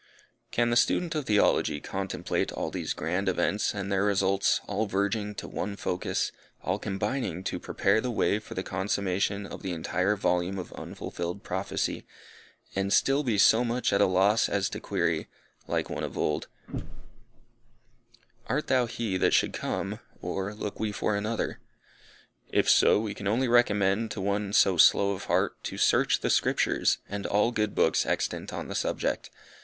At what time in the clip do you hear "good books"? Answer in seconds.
27.51-28.07